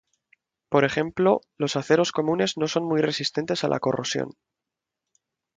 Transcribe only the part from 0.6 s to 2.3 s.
Por ejemplo, los aceros